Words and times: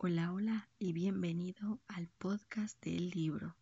Hola, 0.00 0.32
hola 0.32 0.68
y 0.78 0.92
bienvenido 0.92 1.80
al 1.88 2.06
podcast 2.18 2.80
del 2.84 3.10
libro. 3.10 3.56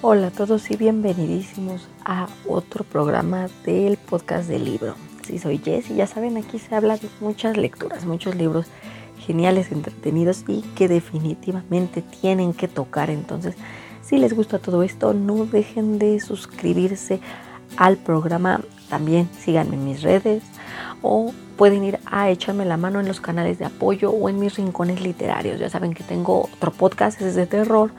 Hola 0.00 0.26
a 0.26 0.30
todos 0.32 0.68
y 0.72 0.76
bienvenidísimos 0.76 1.88
a 2.04 2.26
otro 2.48 2.82
programa 2.82 3.46
del 3.64 3.96
podcast 3.98 4.48
del 4.48 4.64
libro. 4.64 4.96
Sí, 5.24 5.38
soy 5.38 5.58
Jess 5.58 5.88
y 5.90 5.94
ya 5.94 6.08
saben, 6.08 6.36
aquí 6.36 6.58
se 6.58 6.74
habla 6.74 6.96
de 6.96 7.08
muchas 7.20 7.56
lecturas, 7.56 8.04
muchos 8.04 8.34
libros 8.34 8.66
geniales, 9.24 9.70
entretenidos 9.70 10.44
y 10.48 10.62
que 10.74 10.88
definitivamente 10.88 12.02
tienen 12.02 12.52
que 12.52 12.66
tocar. 12.66 13.10
Entonces, 13.10 13.54
si 14.02 14.18
les 14.18 14.32
gusta 14.32 14.58
todo 14.58 14.82
esto, 14.82 15.14
no 15.14 15.46
dejen 15.46 16.00
de 16.00 16.18
suscribirse 16.18 17.20
al 17.76 17.96
programa. 17.96 18.60
También 18.92 19.26
síganme 19.40 19.76
en 19.76 19.86
mis 19.86 20.02
redes 20.02 20.42
o 21.00 21.32
pueden 21.56 21.82
ir 21.82 21.98
a 22.04 22.28
echarme 22.28 22.66
la 22.66 22.76
mano 22.76 23.00
en 23.00 23.08
los 23.08 23.22
canales 23.22 23.58
de 23.58 23.64
apoyo 23.64 24.10
o 24.10 24.28
en 24.28 24.38
mis 24.38 24.56
rincones 24.56 25.00
literarios. 25.00 25.58
Ya 25.58 25.70
saben 25.70 25.94
que 25.94 26.04
tengo 26.04 26.42
otro 26.42 26.72
podcast, 26.72 27.18
es 27.22 27.34
de 27.34 27.46
terror. 27.46 27.90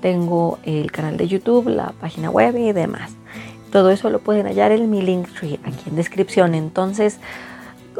Tengo 0.00 0.58
el 0.64 0.90
canal 0.90 1.18
de 1.18 1.28
YouTube, 1.28 1.68
la 1.68 1.92
página 2.00 2.30
web 2.30 2.56
y 2.56 2.72
demás. 2.72 3.10
Todo 3.70 3.90
eso 3.90 4.08
lo 4.08 4.20
pueden 4.20 4.46
hallar 4.46 4.72
en 4.72 4.88
mi 4.88 5.02
link 5.02 5.28
aquí 5.64 5.90
en 5.90 5.96
descripción. 5.96 6.54
Entonces, 6.54 7.18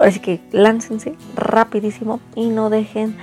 así 0.00 0.18
que 0.18 0.40
láncense 0.52 1.16
rapidísimo 1.36 2.18
y 2.34 2.46
no 2.46 2.70
dejen 2.70 3.14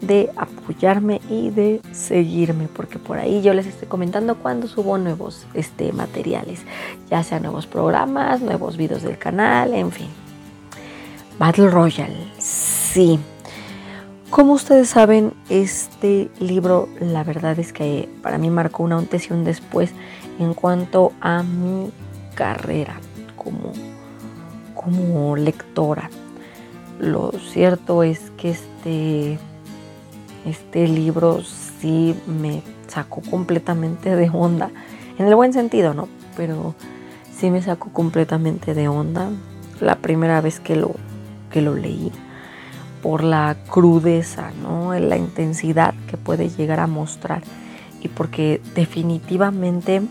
de 0.00 0.30
apoyarme 0.36 1.20
y 1.28 1.50
de 1.50 1.80
seguirme, 1.92 2.68
porque 2.68 2.98
por 2.98 3.18
ahí 3.18 3.42
yo 3.42 3.52
les 3.54 3.66
estoy 3.66 3.88
comentando 3.88 4.36
cuando 4.36 4.68
subo 4.68 4.96
nuevos 4.98 5.46
este, 5.54 5.92
materiales, 5.92 6.60
ya 7.10 7.22
sea 7.22 7.40
nuevos 7.40 7.66
programas, 7.66 8.40
nuevos 8.40 8.76
videos 8.76 9.02
del 9.02 9.18
canal, 9.18 9.74
en 9.74 9.90
fin. 9.90 10.08
Battle 11.38 11.68
Royale, 11.68 12.16
sí. 12.38 13.18
Como 14.30 14.52
ustedes 14.52 14.90
saben, 14.90 15.32
este 15.48 16.30
libro 16.38 16.88
la 17.00 17.24
verdad 17.24 17.58
es 17.58 17.72
que 17.72 18.08
para 18.22 18.38
mí 18.38 18.50
marcó 18.50 18.82
una 18.82 18.98
antes 18.98 19.30
y 19.30 19.32
un 19.32 19.44
después 19.44 19.90
en 20.38 20.52
cuanto 20.52 21.12
a 21.20 21.42
mi 21.42 21.90
carrera 22.34 23.00
como, 23.36 23.72
como 24.74 25.34
lectora. 25.36 26.10
Lo 27.00 27.32
cierto 27.52 28.02
es 28.02 28.30
que 28.36 28.50
este 28.50 29.38
este 30.48 30.88
libro 30.88 31.42
sí 31.80 32.14
me 32.26 32.62
sacó 32.86 33.22
completamente 33.22 34.16
de 34.16 34.30
onda, 34.30 34.70
en 35.18 35.26
el 35.26 35.34
buen 35.34 35.52
sentido, 35.52 35.94
¿no? 35.94 36.08
Pero 36.36 36.74
sí 37.36 37.50
me 37.50 37.62
sacó 37.62 37.90
completamente 37.90 38.74
de 38.74 38.88
onda 38.88 39.30
la 39.80 39.96
primera 39.96 40.40
vez 40.40 40.60
que 40.60 40.76
lo, 40.76 40.94
que 41.50 41.62
lo 41.62 41.74
leí, 41.74 42.10
por 43.02 43.22
la 43.22 43.56
crudeza, 43.68 44.50
¿no? 44.62 44.98
La 44.98 45.16
intensidad 45.16 45.94
que 46.08 46.16
puede 46.16 46.48
llegar 46.48 46.80
a 46.80 46.86
mostrar 46.86 47.42
y 48.00 48.08
porque 48.08 48.60
definitivamente 48.74 50.02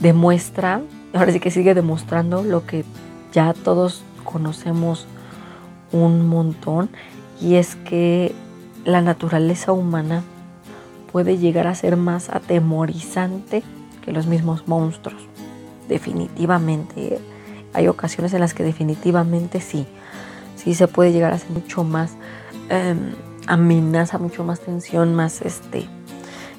demuestra, 0.00 0.82
ahora 1.14 1.32
sí 1.32 1.40
que 1.40 1.50
sigue 1.50 1.74
demostrando 1.74 2.42
lo 2.42 2.66
que 2.66 2.84
ya 3.32 3.54
todos 3.54 4.02
conocemos 4.24 5.06
un 5.92 6.28
montón 6.28 6.90
y 7.40 7.54
es 7.54 7.76
que 7.76 8.34
la 8.86 9.02
naturaleza 9.02 9.72
humana 9.72 10.22
puede 11.12 11.38
llegar 11.38 11.66
a 11.66 11.74
ser 11.74 11.96
más 11.96 12.30
atemorizante 12.30 13.62
que 14.04 14.12
los 14.12 14.26
mismos 14.26 14.68
monstruos. 14.68 15.20
Definitivamente. 15.88 17.18
Hay 17.74 17.88
ocasiones 17.88 18.32
en 18.32 18.40
las 18.40 18.54
que 18.54 18.62
definitivamente 18.62 19.60
sí. 19.60 19.86
Sí 20.54 20.74
se 20.74 20.88
puede 20.88 21.12
llegar 21.12 21.32
a 21.32 21.38
ser 21.38 21.50
mucho 21.50 21.84
más 21.84 22.12
em, 22.68 23.12
amenaza, 23.46 24.18
mucho 24.18 24.44
más 24.44 24.60
tensión, 24.60 25.14
más 25.14 25.42
este 25.42 25.88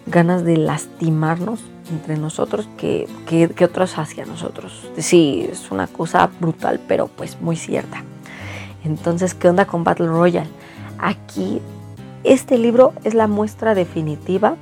ganas 0.06 0.46
de 0.46 0.56
lastimarnos 0.56 1.60
entre 1.92 2.18
nosotros 2.18 2.70
que, 2.78 3.08
que, 3.26 3.50
que 3.50 3.66
otros 3.66 3.98
hacia 3.98 4.26
nosotros. 4.26 4.90
Sí, 4.98 5.48
es 5.50 5.72
una 5.72 5.88
cosa 5.88 6.30
brutal, 6.40 6.80
pero 6.88 7.08
pues 7.08 7.42
muy 7.42 7.56
cierta. 7.56 8.04
Entonces, 8.84 9.34
¿qué 9.34 9.50
onda 9.50 9.66
con 9.66 9.84
Battle 9.84 10.08
Royale? 10.08 10.50
Aquí 10.98 11.62
este 12.24 12.58
libro 12.58 12.94
es 13.04 13.14
la 13.14 13.28
muestra 13.28 13.76
definitiva 13.76 14.56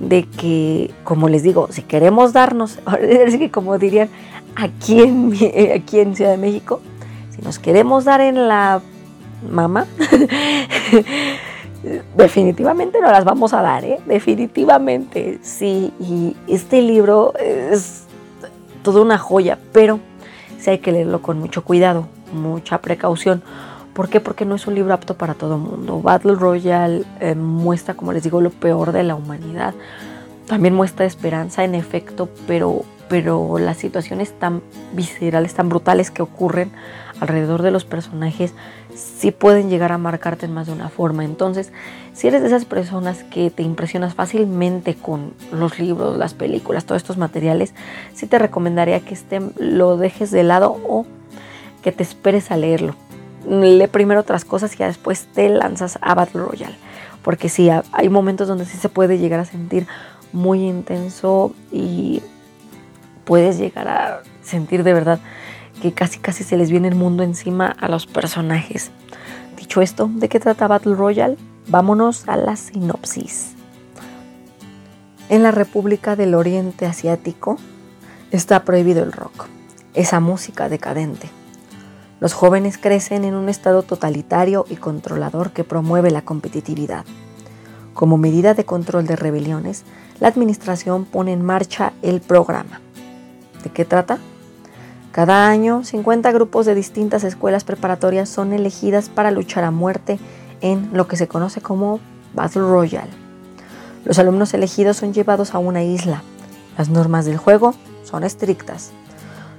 de 0.00 0.24
que, 0.24 0.90
como 1.04 1.28
les 1.28 1.42
digo, 1.42 1.68
si 1.70 1.82
queremos 1.82 2.32
darnos, 2.32 2.78
como 3.52 3.78
dirían 3.78 4.08
aquí 4.54 5.00
en, 5.00 5.32
aquí 5.74 6.00
en 6.00 6.14
Ciudad 6.14 6.32
de 6.32 6.38
México, 6.38 6.80
si 7.30 7.42
nos 7.42 7.58
queremos 7.58 8.04
dar 8.04 8.20
en 8.20 8.48
la 8.48 8.80
mama, 9.50 9.86
definitivamente 12.16 13.00
no 13.00 13.10
las 13.10 13.24
vamos 13.24 13.52
a 13.52 13.62
dar, 13.62 13.84
¿eh? 13.84 13.98
definitivamente, 14.06 15.38
sí. 15.42 15.92
Y 16.00 16.36
este 16.46 16.82
libro 16.82 17.34
es 17.38 18.04
toda 18.82 19.02
una 19.02 19.18
joya, 19.18 19.58
pero 19.72 20.00
sí 20.58 20.70
hay 20.70 20.78
que 20.78 20.92
leerlo 20.92 21.22
con 21.22 21.38
mucho 21.38 21.64
cuidado, 21.64 22.08
mucha 22.32 22.78
precaución, 22.78 23.42
¿Por 23.96 24.10
qué? 24.10 24.20
Porque 24.20 24.44
no 24.44 24.56
es 24.56 24.66
un 24.66 24.74
libro 24.74 24.92
apto 24.92 25.14
para 25.14 25.32
todo 25.32 25.56
mundo. 25.56 26.02
Battle 26.02 26.34
Royale 26.34 27.04
eh, 27.18 27.34
muestra, 27.34 27.94
como 27.94 28.12
les 28.12 28.22
digo, 28.22 28.42
lo 28.42 28.50
peor 28.50 28.92
de 28.92 29.02
la 29.02 29.14
humanidad. 29.14 29.72
También 30.46 30.74
muestra 30.74 31.06
esperanza, 31.06 31.64
en 31.64 31.74
efecto, 31.74 32.28
pero, 32.46 32.84
pero 33.08 33.56
las 33.58 33.78
situaciones 33.78 34.38
tan 34.38 34.60
viscerales, 34.92 35.54
tan 35.54 35.70
brutales 35.70 36.10
que 36.10 36.20
ocurren 36.20 36.72
alrededor 37.20 37.62
de 37.62 37.70
los 37.70 37.86
personajes 37.86 38.52
sí 38.94 39.30
pueden 39.30 39.70
llegar 39.70 39.92
a 39.92 39.96
marcarte 39.96 40.44
en 40.44 40.52
más 40.52 40.66
de 40.66 40.74
una 40.74 40.90
forma. 40.90 41.24
Entonces, 41.24 41.72
si 42.12 42.28
eres 42.28 42.42
de 42.42 42.48
esas 42.48 42.66
personas 42.66 43.24
que 43.24 43.50
te 43.50 43.62
impresionas 43.62 44.14
fácilmente 44.14 44.94
con 44.94 45.32
los 45.52 45.78
libros, 45.78 46.18
las 46.18 46.34
películas, 46.34 46.84
todos 46.84 47.00
estos 47.00 47.16
materiales, 47.16 47.72
sí 48.12 48.26
te 48.26 48.38
recomendaría 48.38 49.00
que 49.00 49.14
este 49.14 49.40
lo 49.58 49.96
dejes 49.96 50.30
de 50.30 50.42
lado 50.42 50.76
o 50.86 51.06
que 51.80 51.92
te 51.92 52.02
esperes 52.02 52.50
a 52.50 52.58
leerlo 52.58 52.94
lee 53.46 53.86
primero 53.86 54.20
otras 54.20 54.44
cosas 54.44 54.74
y 54.74 54.78
ya 54.78 54.86
después 54.86 55.26
te 55.32 55.48
lanzas 55.48 55.98
a 56.02 56.14
Battle 56.14 56.42
Royale. 56.42 56.76
Porque 57.22 57.48
sí, 57.48 57.68
hay 57.92 58.08
momentos 58.08 58.48
donde 58.48 58.64
sí 58.64 58.76
se 58.76 58.88
puede 58.88 59.18
llegar 59.18 59.40
a 59.40 59.44
sentir 59.44 59.86
muy 60.32 60.64
intenso 60.64 61.54
y 61.72 62.22
puedes 63.24 63.58
llegar 63.58 63.88
a 63.88 64.22
sentir 64.42 64.84
de 64.84 64.92
verdad 64.92 65.18
que 65.82 65.92
casi 65.92 66.18
casi 66.18 66.44
se 66.44 66.56
les 66.56 66.70
viene 66.70 66.88
el 66.88 66.94
mundo 66.94 67.22
encima 67.22 67.66
a 67.68 67.88
los 67.88 68.06
personajes. 68.06 68.90
Dicho 69.56 69.82
esto, 69.82 70.08
¿de 70.12 70.28
qué 70.28 70.38
trata 70.38 70.68
Battle 70.68 70.94
Royale? 70.94 71.36
Vámonos 71.68 72.28
a 72.28 72.36
la 72.36 72.56
sinopsis. 72.56 73.54
En 75.28 75.42
la 75.42 75.50
República 75.50 76.14
del 76.14 76.34
Oriente 76.34 76.86
Asiático 76.86 77.58
está 78.30 78.62
prohibido 78.64 79.02
el 79.02 79.10
rock, 79.10 79.46
esa 79.94 80.20
música 80.20 80.68
decadente 80.68 81.28
los 82.20 82.32
jóvenes 82.32 82.78
crecen 82.78 83.24
en 83.24 83.34
un 83.34 83.48
estado 83.48 83.82
totalitario 83.82 84.64
y 84.70 84.76
controlador 84.76 85.50
que 85.50 85.64
promueve 85.64 86.10
la 86.10 86.22
competitividad. 86.22 87.04
Como 87.92 88.16
medida 88.16 88.54
de 88.54 88.64
control 88.64 89.06
de 89.06 89.16
rebeliones, 89.16 89.84
la 90.20 90.28
administración 90.28 91.04
pone 91.04 91.32
en 91.32 91.44
marcha 91.44 91.92
el 92.02 92.20
programa. 92.20 92.80
¿De 93.62 93.70
qué 93.70 93.84
trata? 93.84 94.18
Cada 95.12 95.48
año, 95.48 95.82
50 95.84 96.30
grupos 96.32 96.66
de 96.66 96.74
distintas 96.74 97.24
escuelas 97.24 97.64
preparatorias 97.64 98.28
son 98.28 98.52
elegidas 98.52 99.08
para 99.08 99.30
luchar 99.30 99.64
a 99.64 99.70
muerte 99.70 100.18
en 100.60 100.90
lo 100.92 101.08
que 101.08 101.16
se 101.16 101.28
conoce 101.28 101.60
como 101.60 102.00
Battle 102.34 102.62
Royale. 102.62 103.10
Los 104.04 104.18
alumnos 104.18 104.54
elegidos 104.54 104.98
son 104.98 105.12
llevados 105.12 105.54
a 105.54 105.58
una 105.58 105.82
isla. 105.82 106.22
Las 106.78 106.88
normas 106.88 107.24
del 107.24 107.38
juego 107.38 107.74
son 108.04 108.24
estrictas. 108.24 108.92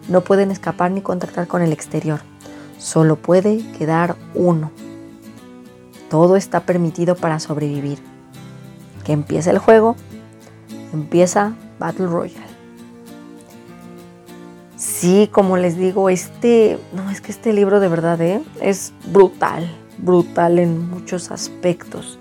No 0.08 0.22
pueden 0.22 0.52
escapar 0.52 0.92
ni 0.92 1.02
contactar 1.02 1.48
con 1.48 1.62
el 1.62 1.74
exterior 1.74 2.22
Solo 2.78 3.16
puede 3.16 3.64
quedar 3.78 4.16
uno. 4.34 4.72
Todo 6.10 6.36
está 6.36 6.62
permitido 6.62 7.16
para 7.16 7.40
sobrevivir. 7.40 8.00
Que 9.04 9.14
empieza 9.14 9.52
el 9.52 9.58
juego, 9.58 9.96
empieza 10.94 11.54
Battle 11.80 12.08
Royale. 12.08 12.48
Sí, 14.76 15.28
como 15.32 15.58
les 15.58 15.76
digo, 15.76 16.10
este, 16.10 16.78
no 16.94 17.10
es 17.10 17.20
que 17.20 17.32
este 17.32 17.52
libro 17.52 17.80
de 17.80 17.88
verdad 17.88 18.22
¿eh? 18.22 18.44
es 18.62 18.94
brutal, 19.12 19.68
brutal 19.98 20.60
en 20.60 20.90
muchos 20.90 21.32
aspectos. 21.32 22.20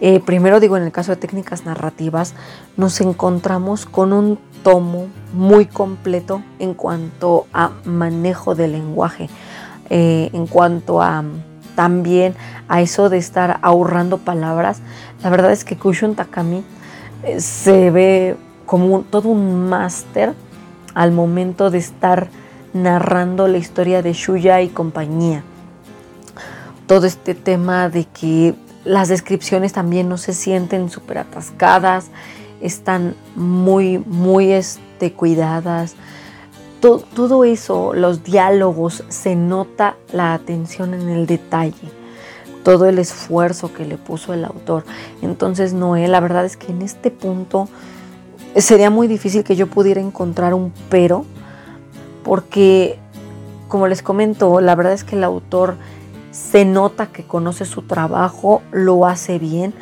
Eh, 0.00 0.20
primero 0.24 0.60
digo, 0.60 0.78
en 0.78 0.84
el 0.84 0.92
caso 0.92 1.12
de 1.12 1.16
técnicas 1.16 1.66
narrativas, 1.66 2.34
nos 2.78 3.02
encontramos 3.02 3.84
con 3.84 4.14
un 4.14 4.38
tomo 4.62 5.08
muy 5.34 5.66
completo 5.66 6.42
en 6.58 6.72
cuanto 6.72 7.46
a 7.52 7.72
manejo 7.84 8.54
del 8.54 8.72
lenguaje. 8.72 9.28
Eh, 9.90 10.30
en 10.32 10.46
cuanto 10.46 11.02
a 11.02 11.24
también 11.74 12.34
a 12.68 12.80
eso 12.80 13.08
de 13.08 13.18
estar 13.18 13.58
ahorrando 13.62 14.18
palabras. 14.18 14.80
La 15.22 15.30
verdad 15.30 15.50
es 15.50 15.64
que 15.64 15.76
Kushun 15.76 16.14
Takami 16.14 16.62
eh, 17.24 17.40
se 17.40 17.90
ve 17.90 18.36
como 18.66 19.00
todo 19.00 19.30
un 19.30 19.68
máster 19.68 20.34
al 20.94 21.10
momento 21.10 21.70
de 21.70 21.78
estar 21.78 22.28
narrando 22.72 23.48
la 23.48 23.58
historia 23.58 24.00
de 24.02 24.12
Shuya 24.12 24.60
y 24.60 24.68
compañía. 24.68 25.42
Todo 26.86 27.06
este 27.06 27.34
tema 27.34 27.88
de 27.88 28.04
que 28.04 28.54
las 28.84 29.08
descripciones 29.08 29.72
también 29.72 30.08
no 30.08 30.18
se 30.18 30.34
sienten 30.34 30.88
súper 30.88 31.18
atascadas, 31.18 32.10
están 32.60 33.14
muy, 33.34 33.98
muy 33.98 34.52
este, 34.52 35.12
cuidadas. 35.12 35.94
Todo, 36.80 37.44
eso, 37.44 37.92
los 37.94 38.24
diálogos, 38.24 39.04
se 39.08 39.36
nota 39.36 39.96
la 40.12 40.32
atención 40.32 40.94
en 40.94 41.10
el 41.10 41.26
detalle, 41.26 41.74
todo 42.64 42.86
el 42.86 42.98
esfuerzo 42.98 43.72
que 43.74 43.84
le 43.84 43.98
puso 43.98 44.32
el 44.32 44.44
autor. 44.46 44.84
Entonces, 45.20 45.74
Noé, 45.74 46.08
la 46.08 46.20
verdad 46.20 46.46
es 46.46 46.56
que 46.56 46.72
en 46.72 46.80
este 46.80 47.10
punto 47.10 47.68
sería 48.56 48.88
muy 48.88 49.08
difícil 49.08 49.44
que 49.44 49.56
yo 49.56 49.66
pudiera 49.66 50.00
encontrar 50.00 50.54
un 50.54 50.72
pero, 50.88 51.26
porque, 52.24 52.98
como 53.68 53.86
les 53.86 54.02
comento, 54.02 54.60
la 54.62 54.74
verdad 54.74 54.94
es 54.94 55.04
que 55.04 55.16
el 55.16 55.24
autor 55.24 55.76
se 56.30 56.64
nota 56.64 57.08
que 57.08 57.24
conoce 57.24 57.66
su 57.66 57.82
trabajo, 57.82 58.62
lo 58.72 59.06
hace 59.06 59.38
bien 59.38 59.74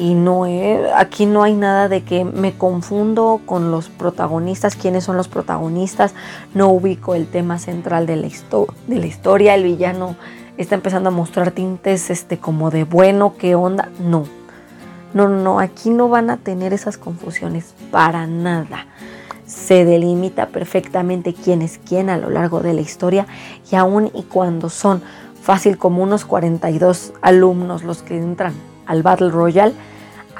y 0.00 0.14
no 0.14 0.46
aquí 0.96 1.26
no 1.26 1.42
hay 1.42 1.52
nada 1.52 1.90
de 1.90 2.02
que 2.04 2.24
me 2.24 2.56
confundo 2.56 3.42
con 3.44 3.70
los 3.70 3.90
protagonistas, 3.90 4.74
quiénes 4.74 5.04
son 5.04 5.18
los 5.18 5.28
protagonistas, 5.28 6.14
no 6.54 6.70
ubico 6.70 7.14
el 7.14 7.26
tema 7.26 7.58
central 7.58 8.06
de 8.06 8.16
la, 8.16 8.26
historia, 8.26 9.54
el 9.54 9.64
villano 9.64 10.16
está 10.56 10.74
empezando 10.74 11.10
a 11.10 11.12
mostrar 11.12 11.50
tintes 11.50 12.08
este 12.08 12.38
como 12.38 12.70
de 12.70 12.84
bueno, 12.84 13.34
qué 13.38 13.54
onda, 13.54 13.90
no. 14.00 14.24
No, 15.12 15.28
no, 15.28 15.60
aquí 15.60 15.90
no 15.90 16.08
van 16.08 16.30
a 16.30 16.38
tener 16.38 16.72
esas 16.72 16.96
confusiones 16.96 17.74
para 17.90 18.26
nada. 18.26 18.86
Se 19.44 19.84
delimita 19.84 20.46
perfectamente 20.46 21.34
quién 21.34 21.60
es 21.60 21.78
quién 21.78 22.08
a 22.08 22.16
lo 22.16 22.30
largo 22.30 22.60
de 22.60 22.72
la 22.72 22.80
historia 22.80 23.26
y 23.70 23.76
aún 23.76 24.10
y 24.14 24.22
cuando 24.22 24.70
son 24.70 25.02
fácil 25.42 25.76
como 25.76 26.02
unos 26.02 26.24
42 26.24 27.12
alumnos 27.20 27.82
los 27.82 28.02
que 28.02 28.16
entran 28.16 28.54
al 28.86 29.02
Battle 29.02 29.30
Royale, 29.30 29.74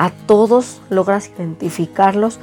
a 0.00 0.08
todos 0.08 0.80
logras 0.88 1.28
identificarlos 1.28 2.40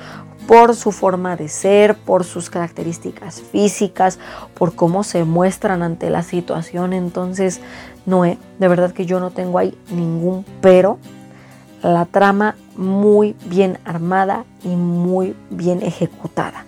por 0.48 0.76
su 0.76 0.92
forma 0.92 1.36
de 1.36 1.50
ser, 1.50 1.98
por 1.98 2.24
sus 2.24 2.52
características 2.52 3.42
físicas, 3.42 4.20
por 4.54 4.76
cómo 4.76 5.04
se 5.04 5.24
muestran 5.24 5.82
ante 5.82 6.12
la 6.12 6.22
situación. 6.22 6.94
Entonces, 6.94 7.60
Noé, 8.06 8.38
de 8.60 8.68
verdad 8.68 8.92
que 8.92 9.08
yo 9.08 9.20
no 9.20 9.32
tengo 9.32 9.58
ahí 9.58 9.76
ningún 9.90 10.46
pero. 10.62 11.00
La 11.82 12.06
trama 12.06 12.56
muy 12.76 13.36
bien 13.46 13.80
armada 13.86 14.46
y 14.64 14.76
muy 14.76 15.36
bien 15.50 15.82
ejecutada. 15.82 16.64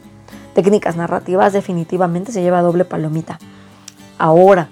Técnicas 0.56 0.96
narrativas 0.96 1.54
definitivamente 1.54 2.32
se 2.32 2.42
lleva 2.42 2.64
doble 2.64 2.84
palomita. 2.84 3.38
Ahora, 4.18 4.70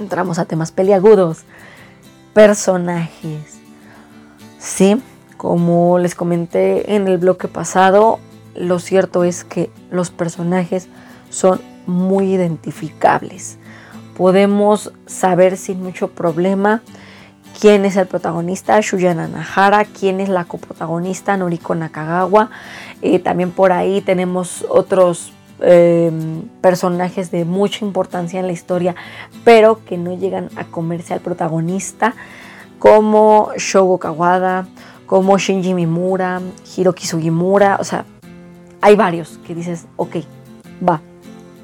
entramos 0.00 0.38
a 0.38 0.46
temas 0.46 0.72
peliagudos. 0.72 1.44
Personajes. 2.32 3.58
Sí, 4.58 5.00
como 5.46 5.98
les 5.98 6.16
comenté 6.16 6.96
en 6.96 7.06
el 7.06 7.18
bloque 7.18 7.46
pasado, 7.46 8.18
lo 8.56 8.80
cierto 8.80 9.22
es 9.22 9.44
que 9.44 9.70
los 9.90 10.10
personajes 10.10 10.88
son 11.30 11.60
muy 11.86 12.32
identificables. 12.34 13.58
Podemos 14.16 14.92
saber 15.06 15.56
sin 15.56 15.82
mucho 15.82 16.08
problema 16.08 16.82
quién 17.60 17.84
es 17.84 17.94
el 17.94 18.06
protagonista, 18.06 18.80
Shuyana 18.80 19.28
Nahara, 19.28 19.84
quién 19.84 20.18
es 20.18 20.28
la 20.28 20.46
coprotagonista, 20.46 21.36
Noriko 21.36 21.76
Nakagawa. 21.76 22.50
Eh, 23.00 23.20
también 23.20 23.52
por 23.52 23.70
ahí 23.70 24.00
tenemos 24.00 24.66
otros 24.68 25.32
Em, 25.58 26.42
personajes 26.60 27.30
de 27.30 27.46
mucha 27.46 27.82
importancia 27.82 28.38
en 28.38 28.46
la 28.46 28.52
historia, 28.52 28.94
pero 29.42 29.82
que 29.86 29.96
no 29.96 30.14
llegan 30.14 30.50
a 30.56 30.64
comerse 30.64 31.14
al 31.14 31.20
protagonista, 31.20 32.14
como 32.78 33.50
Shogo 33.56 33.96
Kawada, 33.96 34.66
como 35.06 35.38
Shinji 35.38 35.74
Mimura, 35.74 36.40
Hiroki 36.76 37.06
Sugimura, 37.06 37.78
o 37.80 37.84
sea, 37.84 38.04
hay 38.80 38.96
varios 38.96 39.38
que 39.46 39.54
dices, 39.54 39.86
ok, 39.96 40.16
va, 40.86 41.00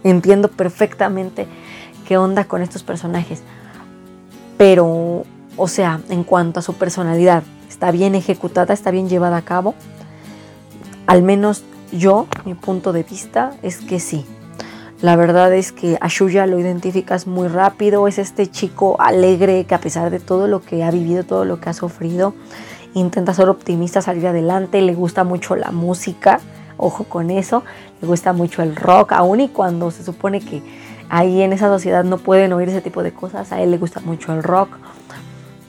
entiendo 0.05 0.49
perfectamente 0.49 1.47
qué 2.07 2.17
onda 2.17 2.45
con 2.45 2.63
estos 2.63 2.83
personajes, 2.83 3.43
pero, 4.57 5.25
o 5.57 5.69
sea, 5.69 6.01
en 6.09 6.25
cuanto 6.25 6.61
a 6.61 6.63
su 6.63 6.75
personalidad, 6.75 7.43
está 7.69 7.91
bien 7.91 8.15
ejecutada, 8.15 8.73
está 8.75 8.91
bien 8.91 9.09
llevada 9.09 9.37
a 9.37 9.43
cabo, 9.43 9.75
al 11.07 11.23
menos 11.23 11.65
yo, 11.91 12.27
mi 12.45 12.55
punto 12.55 12.93
de 12.93 13.03
vista 13.03 13.53
es 13.63 13.79
que 13.79 14.01
sí. 14.01 14.25
La 15.03 15.17
verdad 15.17 15.53
es 15.53 15.73
que 15.73 15.99
a 16.01 16.07
Shuya 16.07 16.47
lo 16.47 16.61
identificas 16.61 17.27
muy 17.27 17.49
rápido, 17.49 18.07
es 18.07 18.19
este 18.19 18.47
chico 18.49 19.01
alegre 19.01 19.65
que 19.65 19.75
a 19.75 19.81
pesar 19.81 20.11
de 20.11 20.21
todo 20.21 20.47
lo 20.47 20.63
que 20.63 20.85
ha 20.85 20.93
vivido, 20.93 21.25
todo 21.25 21.45
lo 21.45 21.61
que 21.61 21.71
ha 21.71 21.73
sufrido, 21.73 22.35
intenta 22.95 23.35
ser 23.35 23.49
optimista, 23.49 24.03
salir 24.03 24.27
adelante, 24.27 24.81
le 24.83 24.95
gusta 24.95 25.25
mucho 25.25 25.57
la 25.57 25.71
música, 25.71 26.41
ojo 26.77 27.05
con 27.05 27.31
eso, 27.31 27.63
le 28.01 28.09
gusta 28.09 28.33
mucho 28.33 28.63
el 28.63 28.77
rock, 28.77 29.13
aun 29.13 29.41
y 29.41 29.49
cuando 29.49 29.91
se 29.91 30.05
supone 30.05 30.41
que 30.41 30.63
ahí 31.09 31.43
en 31.43 31.53
esa 31.53 31.69
sociedad 31.69 32.05
no 32.05 32.19
pueden 32.19 32.53
oír 32.53 32.69
ese 32.69 32.81
tipo 32.81 33.03
de 33.03 33.13
cosas, 33.13 33.53
a 33.53 33.61
él 33.61 33.71
le 33.71 33.79
gusta 33.79 34.01
mucho 34.01 34.33
el 34.33 34.43
rock. 34.43 34.77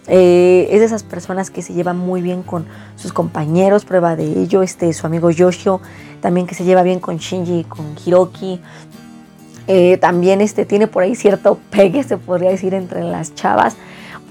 Eh, 0.07 0.67
es 0.69 0.79
de 0.81 0.85
esas 0.85 1.03
personas 1.03 1.49
que 1.49 1.61
se 1.61 1.73
llevan 1.73 1.97
muy 1.97 2.21
bien 2.21 2.43
con 2.43 2.65
sus 2.97 3.13
compañeros, 3.13 3.85
prueba 3.85 4.15
de 4.17 4.25
ello, 4.25 4.61
este, 4.61 4.91
su 4.91 5.07
amigo 5.07 5.31
Yoshio, 5.31 5.79
también 6.21 6.45
que 6.45 6.55
se 6.55 6.65
lleva 6.65 6.83
bien 6.83 6.99
con 6.99 7.17
Shinji, 7.17 7.63
con 7.63 7.95
Hiroki. 8.05 8.59
Eh, 9.67 9.97
también 9.97 10.41
este, 10.41 10.65
tiene 10.65 10.87
por 10.87 11.03
ahí 11.03 11.15
cierto 11.15 11.57
pegue, 11.69 12.03
se 12.03 12.17
podría 12.17 12.49
decir, 12.49 12.73
entre 12.73 13.03
las 13.03 13.33
chavas. 13.33 13.77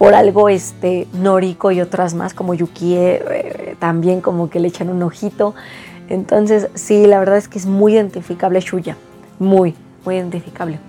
Por 0.02 0.16
algo, 0.16 0.48
este, 0.48 1.06
Noriko 1.12 1.70
y 1.70 1.80
otras 1.80 2.14
más, 2.14 2.34
como 2.34 2.54
Yukie, 2.54 2.96
eh, 2.96 3.76
también 3.78 4.20
como 4.20 4.50
que 4.50 4.58
le 4.58 4.66
echan 4.66 4.88
un 4.88 5.00
ojito. 5.00 5.54
Entonces, 6.08 6.70
sí, 6.74 7.06
la 7.06 7.20
verdad 7.20 7.36
es 7.36 7.46
que 7.46 7.56
es 7.56 7.66
muy 7.66 7.92
identificable 7.92 8.58
Shuya. 8.58 8.96
Muy, 9.38 9.76
muy 10.04 10.16
identificable. 10.16 10.80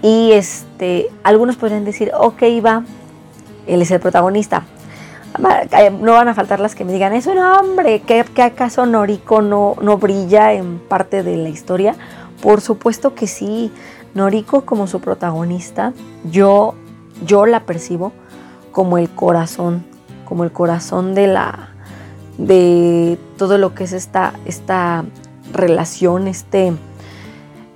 Y 0.00 0.30
este, 0.30 1.10
algunos 1.24 1.56
podrían 1.56 1.84
decir, 1.84 2.12
ok, 2.16 2.40
va, 2.64 2.84
él 3.66 3.82
es 3.82 3.90
el 3.90 3.98
protagonista. 3.98 4.62
No 6.00 6.12
van 6.12 6.28
a 6.28 6.34
faltar 6.34 6.60
las 6.60 6.76
que 6.76 6.84
me 6.84 6.92
digan, 6.92 7.14
eso 7.14 7.34
no, 7.34 7.52
hombre, 7.56 8.02
¿qué, 8.02 8.24
acaso 8.44 8.86
Noriko 8.86 9.42
no, 9.42 9.74
no 9.82 9.98
brilla 9.98 10.52
en 10.52 10.78
parte 10.78 11.24
de 11.24 11.36
la 11.36 11.48
historia? 11.48 11.96
Por 12.40 12.60
supuesto 12.60 13.16
que 13.16 13.26
sí. 13.26 13.72
Noriko 14.14 14.60
como 14.60 14.86
su 14.86 15.00
protagonista, 15.00 15.92
yo, 16.30 16.76
yo 17.24 17.46
la 17.46 17.60
percibo 17.60 18.12
como 18.72 18.98
el 18.98 19.08
corazón, 19.08 19.84
como 20.24 20.44
el 20.44 20.52
corazón 20.52 21.14
de 21.14 21.26
la 21.26 21.70
de 22.38 23.18
todo 23.38 23.58
lo 23.58 23.74
que 23.74 23.84
es 23.84 23.92
esta, 23.92 24.34
esta 24.44 25.04
relación, 25.52 26.26
este, 26.26 26.72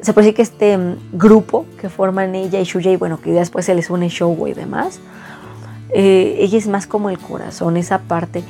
se 0.01 0.13
puede 0.13 0.35
que 0.35 0.43
este 0.43 0.79
grupo 1.13 1.67
que 1.81 1.89
forman 1.89 2.35
ella 2.35 2.61
y 2.61 2.65
Shuya 2.65 2.91
y 2.91 2.97
bueno, 2.97 3.21
que 3.21 3.31
después 3.31 3.67
se 3.67 3.75
les 3.75 3.91
une 3.91 4.09
Shogo 4.09 4.49
y 4.49 4.55
demás, 4.55 5.01
eh, 5.91 6.37
ella 6.41 6.59
es 6.59 6.67
más 6.67 6.87
como 6.87 7.11
el 7.11 7.19
corazón, 7.19 7.77
esa 7.77 7.99
parte 7.99 8.43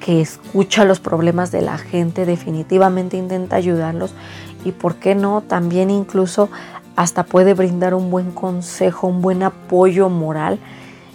que 0.00 0.20
escucha 0.20 0.84
los 0.84 1.00
problemas 1.00 1.50
de 1.50 1.62
la 1.62 1.78
gente, 1.78 2.26
definitivamente 2.26 3.16
intenta 3.16 3.56
ayudarlos 3.56 4.14
y 4.64 4.72
por 4.72 4.96
qué 4.96 5.14
no, 5.14 5.42
también 5.42 5.90
incluso 5.90 6.50
hasta 6.96 7.24
puede 7.24 7.54
brindar 7.54 7.94
un 7.94 8.10
buen 8.10 8.32
consejo, 8.32 9.06
un 9.06 9.22
buen 9.22 9.42
apoyo 9.42 10.08
moral. 10.08 10.58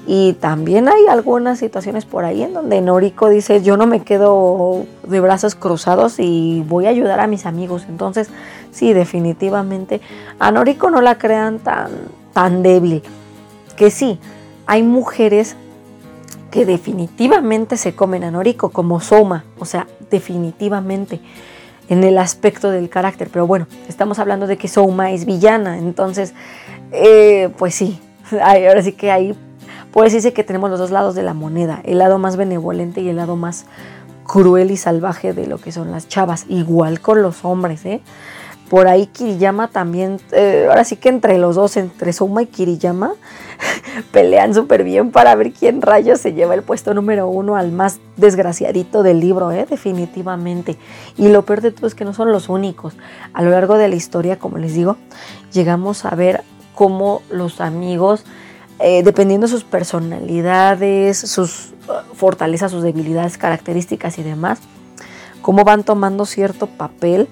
Y 0.07 0.33
también 0.33 0.87
hay 0.87 1.07
algunas 1.07 1.59
situaciones 1.59 2.05
por 2.05 2.23
ahí 2.23 2.41
en 2.41 2.53
donde 2.53 2.81
Noriko 2.81 3.29
dice, 3.29 3.61
yo 3.61 3.77
no 3.77 3.85
me 3.85 4.01
quedo 4.01 4.85
de 5.07 5.19
brazos 5.19 5.53
cruzados 5.53 6.15
y 6.17 6.63
voy 6.67 6.85
a 6.87 6.89
ayudar 6.89 7.19
a 7.19 7.27
mis 7.27 7.45
amigos. 7.45 7.85
Entonces, 7.87 8.29
sí, 8.71 8.93
definitivamente 8.93 10.01
a 10.39 10.51
Noriko 10.51 10.89
no 10.89 11.01
la 11.01 11.17
crean 11.17 11.59
tan, 11.59 11.91
tan 12.33 12.63
débil. 12.63 13.03
Que 13.75 13.91
sí, 13.91 14.19
hay 14.65 14.81
mujeres 14.83 15.55
que 16.49 16.65
definitivamente 16.65 17.77
se 17.77 17.95
comen 17.95 18.23
a 18.23 18.31
Noriko, 18.31 18.69
como 18.69 18.99
Soma, 18.99 19.45
o 19.57 19.65
sea, 19.65 19.87
definitivamente 20.09 21.21
en 21.91 22.05
el 22.05 22.17
aspecto 22.17 22.71
del 22.71 22.89
carácter. 22.89 23.29
Pero 23.31 23.45
bueno, 23.45 23.67
estamos 23.89 24.17
hablando 24.17 24.47
de 24.47 24.57
que 24.57 24.69
Soma 24.69 25.11
es 25.11 25.25
villana, 25.25 25.77
entonces, 25.77 26.33
eh, 26.91 27.49
pues 27.57 27.75
sí, 27.75 27.99
ahora 28.41 28.81
sí 28.81 28.93
que 28.93 29.11
ahí 29.11 29.37
puede 29.91 30.07
decirse 30.07 30.31
que 30.31 30.45
tenemos 30.45 30.69
los 30.69 30.79
dos 30.79 30.91
lados 30.91 31.15
de 31.15 31.23
la 31.23 31.33
moneda, 31.33 31.81
el 31.83 31.97
lado 31.97 32.17
más 32.17 32.37
benevolente 32.37 33.01
y 33.01 33.09
el 33.09 33.17
lado 33.17 33.35
más 33.35 33.65
cruel 34.25 34.71
y 34.71 34.77
salvaje 34.77 35.33
de 35.33 35.47
lo 35.47 35.57
que 35.57 35.73
son 35.73 35.91
las 35.91 36.07
chavas, 36.07 36.45
igual 36.47 37.01
con 37.01 37.21
los 37.21 37.43
hombres, 37.43 37.85
¿eh? 37.85 37.99
por 38.69 38.87
ahí 38.87 39.07
Kiriyama 39.07 39.67
también, 39.67 40.17
eh, 40.31 40.67
ahora 40.69 40.85
sí 40.85 40.95
que 40.95 41.09
entre 41.09 41.37
los 41.37 41.57
dos, 41.57 41.75
entre 41.75 42.13
Suma 42.13 42.43
y 42.43 42.45
Kiriyama, 42.45 43.15
pelean 44.11 44.53
súper 44.53 44.83
bien 44.83 45.11
para 45.11 45.35
ver 45.35 45.51
quién 45.51 45.81
rayos 45.81 46.19
se 46.19 46.33
lleva 46.33 46.53
el 46.55 46.63
puesto 46.63 46.93
número 46.93 47.27
uno 47.27 47.55
al 47.55 47.71
más 47.71 47.99
desgraciadito 48.17 49.03
del 49.03 49.19
libro, 49.19 49.51
¿eh? 49.51 49.65
definitivamente. 49.69 50.77
Y 51.17 51.27
lo 51.27 51.43
peor 51.43 51.61
de 51.61 51.71
todo 51.71 51.87
es 51.87 51.95
que 51.95 52.05
no 52.05 52.13
son 52.13 52.31
los 52.31 52.49
únicos. 52.49 52.93
A 53.33 53.41
lo 53.41 53.51
largo 53.51 53.77
de 53.77 53.87
la 53.87 53.95
historia, 53.95 54.39
como 54.39 54.57
les 54.57 54.73
digo, 54.73 54.97
llegamos 55.51 56.05
a 56.05 56.15
ver 56.15 56.43
cómo 56.73 57.21
los 57.29 57.61
amigos, 57.61 58.25
eh, 58.79 59.03
dependiendo 59.03 59.47
de 59.47 59.51
sus 59.51 59.63
personalidades, 59.63 61.17
sus 61.17 61.73
uh, 61.87 62.13
fortalezas, 62.15 62.71
sus 62.71 62.83
debilidades, 62.83 63.37
características 63.37 64.17
y 64.17 64.23
demás, 64.23 64.59
cómo 65.41 65.63
van 65.63 65.83
tomando 65.83 66.25
cierto 66.25 66.67
papel 66.67 67.27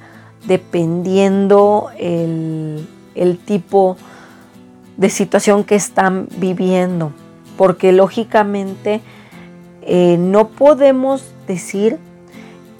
dependiendo 0.47 1.89
el, 1.97 2.87
el 3.15 3.37
tipo 3.37 3.95
de 3.95 4.18
situación 5.07 5.63
que 5.63 5.75
están 5.75 6.27
viviendo. 6.37 7.13
Porque 7.57 7.93
lógicamente 7.93 8.99
eh, 9.83 10.17
no 10.19 10.49
podemos 10.49 11.23
decir 11.47 11.97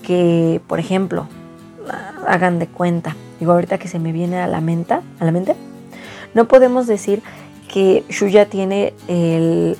que, 0.04 0.60
por 0.68 0.80
ejemplo, 0.80 1.28
hagan 2.28 2.60
de 2.60 2.68
cuenta, 2.68 3.16
digo 3.40 3.54
ahorita 3.54 3.78
que 3.78 3.88
se 3.88 4.00
me 4.00 4.12
viene 4.12 4.40
a 4.40 4.48
la 4.48 4.60
mente, 4.60 4.96
a 4.96 5.26
la 5.26 5.32
mente 5.32 5.56
no 6.34 6.48
podemos 6.48 6.88
decir 6.88 7.22
que 7.72 8.04
Shuya 8.10 8.46
tiene 8.46 8.94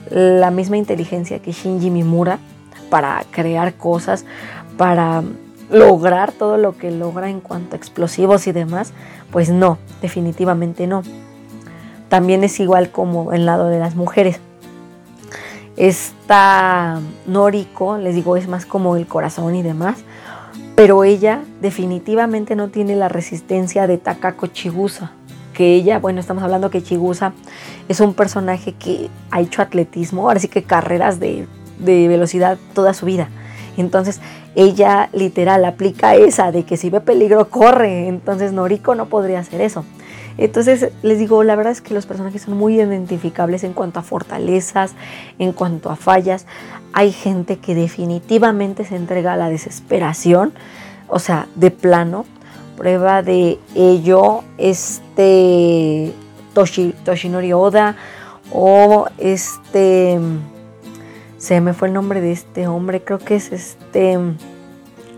la 0.10 0.52
misma 0.52 0.78
inteligencia 0.78 1.40
que 1.40 1.52
Shinji 1.52 1.90
Mimura 1.90 2.40
para 2.90 3.24
crear 3.32 3.76
cosas, 3.76 4.26
para 4.78 5.24
lograr 5.70 6.32
todo 6.32 6.58
lo 6.58 6.78
que 6.78 6.92
logra 6.92 7.30
en 7.30 7.42
cuanto 7.42 7.76
a 7.76 7.78
explosivos 7.78 8.48
y 8.48 8.52
demás, 8.52 8.94
pues 9.32 9.50
no, 9.50 9.78
definitivamente 10.02 10.88
no. 10.88 11.04
También 12.10 12.44
es 12.44 12.60
igual 12.60 12.92
como 12.92 13.32
el 13.34 13.46
lado 13.46 13.70
de 13.70 13.80
las 13.80 13.96
mujeres. 13.96 14.40
Esta 15.78 17.00
Noriko, 17.26 17.98
les 17.98 18.16
digo, 18.16 18.36
es 18.36 18.48
más 18.48 18.66
como 18.66 18.98
el 18.98 19.08
corazón 19.08 19.56
y 19.56 19.62
demás, 19.62 20.00
pero 20.76 21.04
ella 21.04 21.42
definitivamente 21.62 22.56
no 22.56 22.70
tiene 22.70 22.96
la 22.96 23.08
resistencia 23.08 23.88
de 23.88 23.98
Takako 23.98 24.48
Chigusa. 24.48 25.12
Que 25.54 25.76
ella, 25.76 26.00
bueno, 26.00 26.20
estamos 26.20 26.44
hablando 26.44 26.70
que 26.70 26.82
Chigusa 26.82 27.34
es 27.88 28.00
un 28.00 28.14
personaje 28.14 28.74
que 28.74 29.10
ha 29.30 29.42
hecho 29.42 29.62
atletismo, 29.62 30.24
ahora 30.24 30.40
sí 30.40 30.48
que 30.48 30.64
carreras 30.64 31.20
de, 31.20 31.48
de 31.80 32.08
velocidad 32.08 32.58
toda 32.74 32.94
su 32.94 33.06
vida. 33.06 33.30
Entonces 33.78 34.20
ella 34.56 35.10
literal 35.14 35.64
aplica 35.66 36.16
esa 36.16 36.52
de 36.52 36.64
que 36.64 36.78
si 36.78 36.90
ve 36.90 37.02
peligro 37.02 37.50
corre, 37.50 38.08
entonces 38.08 38.52
Noriko 38.52 38.96
no 38.96 39.06
podría 39.06 39.40
hacer 39.40 39.62
eso. 39.62 39.86
Entonces 40.40 40.92
les 41.04 41.20
digo, 41.20 41.44
la 41.44 41.56
verdad 41.56 41.74
es 41.74 41.82
que 41.82 41.94
los 41.94 42.06
personajes 42.06 42.44
son 42.44 42.58
muy 42.58 42.76
identificables 42.76 43.66
en 43.66 43.74
cuanto 43.74 44.00
a 44.00 44.04
fortalezas, 44.04 44.94
en 45.38 45.52
cuanto 45.52 45.90
a 45.90 45.98
fallas. 45.98 46.46
Hay 46.94 47.12
gente 47.12 47.58
que 47.58 47.76
definitivamente 47.76 48.86
se 48.86 48.96
entrega 48.96 49.34
a 49.34 49.38
la 49.38 49.50
desesperación, 49.50 50.54
o 51.08 51.20
sea, 51.20 51.48
de 51.56 51.72
plano. 51.72 52.26
Prueba 52.78 53.22
de 53.22 53.60
ello, 53.76 54.46
este 54.58 56.14
Toshinori 56.54 57.52
Oda 57.52 57.98
o 58.54 59.08
este 59.18 60.20
se 61.38 61.60
me 61.60 61.74
fue 61.74 61.90
el 61.90 61.94
nombre 61.94 62.22
de 62.22 62.32
este 62.32 62.68
hombre, 62.68 63.02
creo 63.02 63.20
que 63.20 63.36
es 63.36 63.52
este 63.52 64.18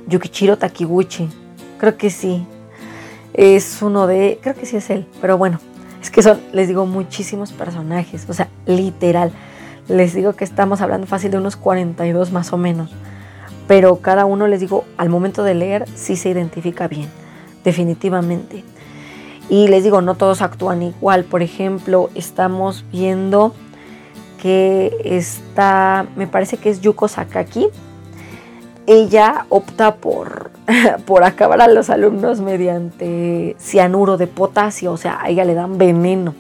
Yukichiro 0.08 0.58
Takiguchi, 0.58 1.30
creo 1.80 1.98
que 1.98 2.10
sí, 2.10 2.46
es 3.34 3.82
uno 3.82 4.08
de, 4.08 4.40
creo 4.42 4.56
que 4.56 4.66
sí 4.66 4.78
es 4.78 4.90
él, 4.90 5.06
pero 5.22 5.38
bueno, 5.38 5.60
es 6.02 6.10
que 6.10 6.24
son, 6.24 6.40
les 6.52 6.68
digo, 6.68 6.86
muchísimos 6.86 7.52
personajes, 7.52 8.26
o 8.30 8.34
sea, 8.34 8.50
literal, 8.66 9.32
les 9.88 10.14
digo 10.14 10.34
que 10.34 10.44
estamos 10.44 10.82
hablando 10.82 11.08
fácil 11.08 11.32
de 11.32 11.38
unos 11.38 11.56
42 11.56 12.32
más 12.32 12.54
o 12.54 12.58
menos, 12.58 12.92
pero 13.68 13.98
cada 13.98 14.26
uno, 14.26 14.48
les 14.48 14.60
digo, 14.60 14.86
al 14.98 15.10
momento 15.10 15.44
de 15.44 15.54
leer 15.54 15.86
sí 15.96 16.16
se 16.16 16.30
identifica 16.30 16.88
bien, 16.88 17.10
definitivamente. 17.64 18.64
Y 19.50 19.68
les 19.68 19.84
digo, 19.84 20.02
no 20.02 20.16
todos 20.16 20.42
actúan 20.42 20.82
igual, 20.82 21.26
por 21.26 21.42
ejemplo, 21.42 22.10
estamos 22.16 22.86
viendo 22.92 23.54
que 24.42 24.98
está, 25.04 26.06
me 26.16 26.26
parece 26.26 26.58
que 26.58 26.70
es 26.70 26.82
Yuko 26.82 27.08
Sakaki. 27.08 27.68
Ella 28.88 29.46
opta 29.50 29.96
por, 29.96 30.52
por 31.06 31.24
acabar 31.24 31.62
a 31.62 31.68
los 31.68 31.90
alumnos 31.90 32.42
mediante 32.42 33.56
cianuro 33.60 34.18
de 34.18 34.28
potasio, 34.28 34.92
o 34.92 34.98
sea, 34.98 35.22
a 35.22 35.30
ella 35.30 35.46
le 35.46 35.54
dan 35.54 35.78
veneno. 35.78 36.34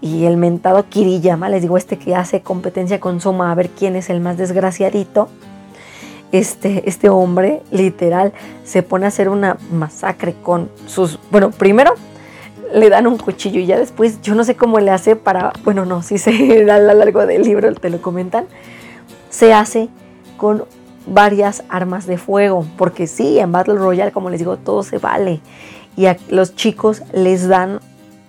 Y 0.00 0.26
el 0.26 0.36
mentado 0.36 0.88
Kiriyama, 0.88 1.48
les 1.48 1.62
digo, 1.62 1.76
este 1.76 1.98
que 1.98 2.14
hace 2.14 2.40
competencia 2.40 3.00
con 3.00 3.20
Soma 3.20 3.50
a 3.50 3.54
ver 3.54 3.70
quién 3.70 3.96
es 3.96 4.10
el 4.10 4.20
más 4.20 4.36
desgraciadito, 4.38 5.28
este, 6.30 6.88
este 6.88 7.08
hombre 7.08 7.62
literal 7.70 8.32
se 8.64 8.82
pone 8.82 9.06
a 9.06 9.08
hacer 9.08 9.28
una 9.28 9.56
masacre 9.72 10.34
con 10.42 10.70
sus, 10.86 11.18
bueno, 11.30 11.50
primero 11.50 11.94
le 12.72 12.90
dan 12.90 13.06
un 13.06 13.16
cuchillo 13.16 13.60
y 13.60 13.66
ya 13.66 13.78
después 13.78 14.20
yo 14.20 14.34
no 14.34 14.44
sé 14.44 14.54
cómo 14.54 14.78
le 14.78 14.90
hace 14.90 15.16
para, 15.16 15.52
bueno, 15.64 15.84
no, 15.84 16.02
si 16.02 16.18
se 16.18 16.64
da 16.64 16.76
a 16.76 16.78
lo 16.78 16.94
largo 16.94 17.26
del 17.26 17.42
libro, 17.42 17.72
te 17.74 17.90
lo 17.90 18.02
comentan, 18.02 18.46
se 19.30 19.52
hace 19.54 19.88
con 20.36 20.64
varias 21.12 21.62
armas 21.68 22.06
de 22.06 22.18
fuego, 22.18 22.66
porque 22.76 23.06
sí, 23.06 23.38
en 23.38 23.52
Battle 23.52 23.74
Royale, 23.74 24.12
como 24.12 24.30
les 24.30 24.38
digo, 24.40 24.56
todo 24.56 24.82
se 24.82 24.98
vale. 24.98 25.40
Y 25.96 26.06
a 26.06 26.16
los 26.28 26.54
chicos 26.54 27.02
les 27.12 27.48
dan, 27.48 27.80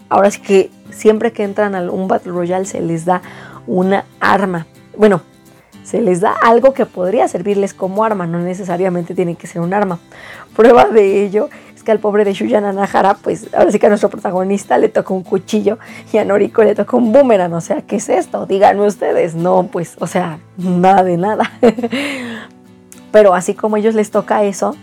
ahora 0.09 0.31
sí 0.31 0.41
que 0.41 0.71
siempre 0.91 1.31
que 1.31 1.43
entran 1.43 1.75
a 1.75 1.91
un 1.91 2.07
Battle 2.07 2.31
Royale 2.31 2.65
se 2.65 2.81
les 2.81 3.05
da 3.05 3.21
una 3.67 4.05
arma. 4.19 4.65
Bueno, 4.98 5.21
se 5.83 6.01
les 6.01 6.21
da 6.21 6.33
algo 6.33 6.74
que 6.74 6.86
podría 6.86 7.27
servirles 7.27 7.74
como 7.74 8.03
arma, 8.03 8.27
no 8.27 8.39
necesariamente 8.39 9.15
tiene 9.15 9.36
que 9.36 9.48
ser 9.48 9.62
un 9.62 9.74
arma. 9.74 10.00
Prueba 10.55 10.86
de 10.86 11.24
ello 11.24 11.50
que 11.83 11.91
al 11.91 12.00
pobre 12.00 12.25
de 12.25 12.33
Shuya 12.33 12.62
Nanahara, 12.62 13.15
pues 13.15 13.48
ahora 13.53 13.71
sí 13.71 13.79
que 13.79 13.86
a 13.86 13.89
nuestro 13.89 14.09
protagonista 14.09 14.77
le 14.77 14.89
tocó 14.89 15.13
un 15.13 15.24
cuchillo 15.24 15.77
y 16.12 16.17
a 16.17 16.25
Noriko 16.25 16.63
le 16.63 16.75
tocó 16.75 16.98
un 16.98 17.12
boomerang. 17.12 17.53
O 17.53 17.62
sea, 17.62 17.81
¿qué 17.81 17.98
es 17.98 18.09
esto? 18.09 18.45
Díganme 18.45 18.86
ustedes. 18.86 19.36
No, 19.36 19.67
pues, 19.67 19.95
o 20.00 20.07
sea, 20.07 20.39
nada 20.57 21.03
de 21.03 21.17
nada. 21.17 21.51
Pero 23.11 23.33
así 23.33 23.53
como 23.53 23.75
a 23.75 23.79
ellos 23.79 23.95
les 23.95 24.11
toca 24.11 24.43
eso, 24.43 24.75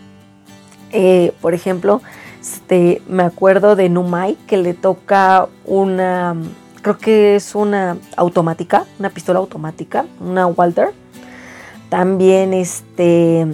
eh, 0.92 1.33
por 1.40 1.54
ejemplo, 1.54 2.00
este, 2.40 3.02
me 3.09 3.23
acuerdo 3.23 3.76
de 3.76 3.88
Numai 3.88 4.37
que 4.47 4.56
le 4.56 4.75
toca 4.75 5.49
una, 5.64 6.37
creo 6.83 6.99
que 6.99 7.37
es 7.37 7.54
una 7.54 7.97
automática, 8.16 8.85
una 8.99 9.11
pistola 9.11 9.38
automática, 9.40 10.06
una 10.21 10.47
Walter. 10.47 10.92
También 11.88 12.52
este, 12.52 13.47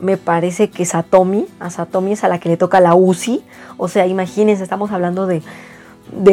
me 0.00 0.16
parece 0.16 0.70
que 0.70 0.84
Satomi, 0.84 1.46
a 1.60 1.70
Satomi 1.70 2.12
es 2.12 2.24
a 2.24 2.28
la 2.28 2.38
que 2.38 2.48
le 2.48 2.56
toca 2.56 2.80
la 2.80 2.94
UCI, 2.94 3.42
o 3.76 3.88
sea, 3.88 4.06
imagínense, 4.06 4.62
estamos 4.62 4.90
hablando 4.90 5.26
de, 5.26 5.42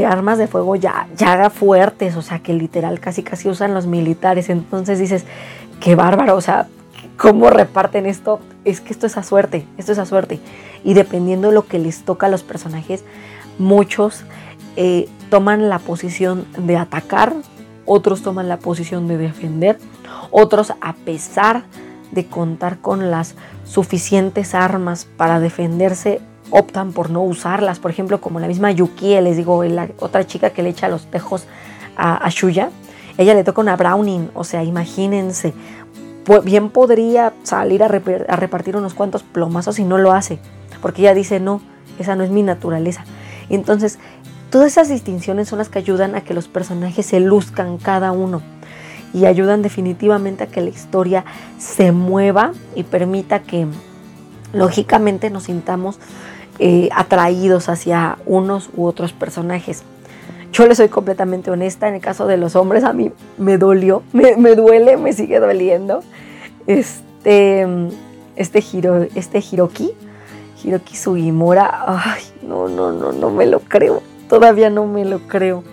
armas 0.06 0.38
de 0.38 0.48
fuego 0.48 0.76
ya, 0.76 1.08
ya 1.18 1.50
fuertes, 1.50 2.16
o 2.16 2.22
sea, 2.22 2.40
que 2.40 2.54
literal 2.54 3.00
casi 3.00 3.24
casi 3.24 3.50
usan 3.50 3.74
los 3.74 3.88
militares, 3.88 4.50
entonces 4.50 5.00
dices, 5.00 5.26
qué 5.80 5.96
bárbaro, 5.96 6.36
o 6.36 6.42
sea, 6.42 6.68
¿cómo 7.18 7.50
reparten 7.50 8.06
esto? 8.06 8.40
Es 8.64 8.82
que 8.82 8.94
esto 8.94 9.08
es 9.08 9.18
a 9.18 9.24
suerte, 9.24 9.66
esto 9.78 9.92
es 9.92 10.00
a 10.00 10.06
suerte, 10.06 10.40
y 10.84 10.94
dependiendo 10.94 11.50
de 11.50 11.54
lo 11.54 11.68
que 11.68 11.80
les 11.80 12.04
toca 12.04 12.28
a 12.28 12.30
los 12.30 12.44
personajes, 12.44 13.04
muchos 13.58 14.24
eh, 14.76 15.08
toman 15.30 15.70
la 15.70 15.80
posición 15.80 16.46
de 16.58 16.78
atacar, 16.78 17.34
otros 17.86 18.22
toman 18.22 18.50
la 18.50 18.58
posición 18.58 19.08
de 19.08 19.18
defender, 19.18 19.78
otros 20.32 20.74
a 20.82 20.94
pesar 20.94 21.64
de 22.12 22.26
contar 22.26 22.80
con 22.80 23.12
las 23.12 23.36
suficientes 23.66 24.56
armas 24.56 25.06
para 25.18 25.40
defenderse, 25.40 26.22
optan 26.50 26.94
por 26.94 27.10
no 27.10 27.22
usarlas. 27.24 27.80
Por 27.80 27.92
ejemplo, 27.92 28.22
como 28.22 28.40
la 28.40 28.48
misma 28.48 28.72
Yuki, 28.72 29.20
les 29.22 29.38
digo, 29.38 29.64
la 29.64 29.90
otra 30.00 30.26
chica 30.26 30.52
que 30.52 30.64
le 30.64 30.70
echa 30.70 30.88
los 30.88 31.10
tejos 31.10 31.46
a, 31.98 32.28
Shuya, 32.30 32.70
ella 33.18 33.34
le 33.34 33.44
toca 33.44 33.62
una 33.62 33.78
Browning, 33.78 34.30
o 34.34 34.44
sea, 34.44 34.64
imagínense, 34.64 35.54
bien 36.44 36.70
podría 36.70 37.34
salir 37.44 37.84
a, 37.84 37.88
a 37.88 38.36
repartir 38.36 38.76
unos 38.76 38.94
cuantos 38.94 39.24
plomazos 39.24 39.80
y 39.80 39.84
no 39.84 39.98
lo 39.98 40.12
hace, 40.12 40.40
porque 40.82 41.02
ella 41.02 41.14
dice, 41.14 41.40
no, 41.40 41.62
esa 42.00 42.16
no 42.16 42.24
es 42.24 42.30
mi 42.30 42.44
naturaleza. 42.44 43.06
Entonces, 43.50 44.00
todas 44.50 44.72
esas 44.72 44.90
distinciones 44.90 45.48
son 45.48 45.60
las 45.60 45.70
que 45.70 45.80
ayudan 45.80 46.16
a 46.16 46.22
que 46.22 46.34
los 46.34 46.48
personajes 46.48 47.06
se 47.06 47.20
luzcan 47.20 47.78
cada 47.78 48.12
uno 48.12 48.42
y 49.14 49.26
ayudan 49.26 49.62
definitivamente 49.62 50.44
a 50.44 50.48
que 50.48 50.62
la 50.62 50.70
historia 50.70 51.24
se 51.58 51.92
mueva 51.92 52.52
y 52.76 52.84
permita 52.84 53.40
que 53.40 53.68
lógicamente 54.52 55.30
nos 55.30 55.44
sintamos 55.44 56.00
eh, 56.60 56.90
atraídos 56.94 57.70
hacia 57.70 58.18
unos 58.26 58.70
u 58.76 58.86
otros 58.86 59.14
personajes. 59.14 59.84
Yo 60.56 60.66
le 60.66 60.74
soy 60.74 60.88
completamente 60.88 61.52
honesta, 61.52 61.90
en 61.90 61.96
el 61.96 62.02
caso 62.02 62.28
de 62.28 62.38
los 62.38 62.56
hombres 62.56 62.86
a 62.86 62.94
mí 62.94 63.12
me 63.38 63.58
dolió, 63.58 64.04
me, 64.14 64.56
duele, 64.56 64.96
me 64.96 65.12
sigue 65.12 65.42
doliendo. 65.42 66.00
Este, 66.66 67.68
este, 68.38 68.64
Hiro, 68.72 69.06
este 69.16 69.40
Hiroki, 69.40 69.92
Hiroki 70.64 70.96
Sugimura, 70.96 71.84
ay, 71.86 72.24
no, 72.48 72.70
no, 72.70 72.94
no, 72.94 73.12
no 73.12 73.30
me 73.32 73.48
lo 73.48 73.60
creo. 73.60 74.02
Todavía 74.30 74.70
no 74.70 74.86
me 74.86 75.04
lo 75.04 75.20
creo. 75.28 75.66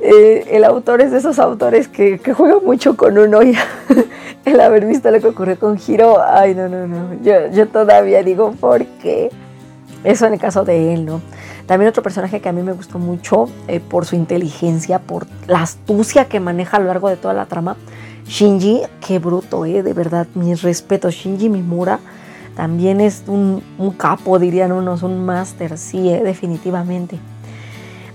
Eh, 0.00 0.48
el 0.50 0.64
autor 0.64 1.00
es 1.00 1.12
de 1.12 1.18
esos 1.18 1.38
autores 1.38 1.86
que, 1.86 2.18
que 2.18 2.34
juega 2.34 2.58
mucho 2.58 2.96
con 2.96 3.16
uno 3.16 3.40
y 3.44 3.56
el 4.44 4.60
haber 4.60 4.84
visto 4.84 5.12
lo 5.12 5.20
que 5.20 5.28
ocurrió 5.28 5.60
con 5.60 5.78
Hiro, 5.78 6.20
ay, 6.20 6.56
no, 6.56 6.68
no, 6.68 6.88
no. 6.88 7.22
Yo, 7.22 7.52
yo 7.52 7.68
todavía 7.68 8.24
digo, 8.24 8.50
¿por 8.58 8.84
qué? 9.00 9.30
Eso 10.02 10.26
en 10.26 10.32
el 10.32 10.40
caso 10.40 10.64
de 10.64 10.92
él, 10.92 11.06
¿no? 11.06 11.22
También 11.66 11.88
otro 11.88 12.02
personaje 12.02 12.40
que 12.40 12.48
a 12.48 12.52
mí 12.52 12.62
me 12.62 12.72
gustó 12.72 12.98
mucho 12.98 13.48
eh, 13.68 13.80
por 13.80 14.04
su 14.04 14.16
inteligencia, 14.16 14.98
por 14.98 15.26
la 15.46 15.62
astucia 15.62 16.26
que 16.26 16.40
maneja 16.40 16.76
a 16.76 16.80
lo 16.80 16.86
largo 16.86 17.08
de 17.08 17.16
toda 17.16 17.34
la 17.34 17.46
trama. 17.46 17.76
Shinji, 18.26 18.82
qué 19.06 19.18
bruto, 19.18 19.64
¿eh? 19.64 19.82
De 19.82 19.92
verdad, 19.92 20.26
mis 20.34 20.62
respetos. 20.62 21.14
Shinji 21.14 21.48
Mimura 21.48 21.98
también 22.54 23.00
es 23.00 23.24
un, 23.26 23.62
capo, 23.96 24.38
dirían 24.38 24.72
unos, 24.72 25.02
un 25.02 25.24
máster, 25.24 25.76
sí, 25.76 26.08
¿eh? 26.10 26.22
definitivamente. 26.22 27.18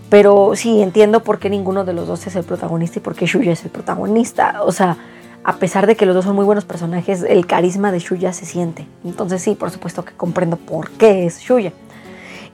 Pero 0.10 0.54
sí, 0.56 0.82
entiendo 0.82 1.24
por 1.24 1.40
qué 1.40 1.50
ninguno 1.50 1.86
de 1.86 1.94
los 1.94 2.08
dos 2.08 2.26
es 2.26 2.36
el 2.36 2.44
protagonista 2.44 3.00
y 3.00 3.02
por 3.02 3.16
qué 3.16 3.26
Shuya 3.28 3.52
es 3.52 3.64
el 3.64 3.70
protagonista. 3.70 4.64
O 4.64 4.72
sea, 4.72 4.98
a 5.44 5.58
pesar 5.58 5.86
de 5.86 5.96
que 5.96 6.06
los 6.06 6.16
dos 6.16 6.26
son 6.26 6.36
muy 6.36 6.46
buenos 6.46 6.66
personajes, 6.66 7.24
el 7.24 7.46
carisma 7.46 7.92
de 7.92 8.00
Shuya 8.00 8.34
se 8.34 8.46
siente. 8.46 8.88
Entonces 9.04 9.42
sí, 9.42 9.56
por 9.56 9.70
supuesto 9.70 10.04
que 10.04 10.14
comprendo 10.14 10.58
por 10.58 10.90
qué 10.92 11.26
es 11.26 11.40
Shuya. 11.40 11.74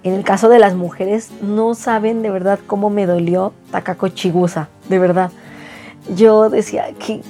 En 0.05 0.13
el 0.13 0.23
caso 0.23 0.49
de 0.49 0.59
las 0.59 0.75
mujeres, 0.75 1.31
no 1.41 1.73
saben 1.73 2.21
de 2.21 2.29
verdad 2.29 2.59
cómo 2.67 2.91
me 2.91 3.07
dolió 3.07 3.53
Takako 3.71 4.09
Chigusa, 4.09 4.69
de 4.87 4.99
verdad. 4.99 5.31
Yo 6.15 6.51
decía, 6.51 6.89
¿qué, 6.99 7.21